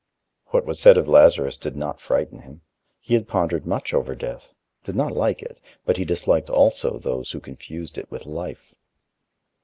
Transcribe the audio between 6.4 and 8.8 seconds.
also those who confused it with life.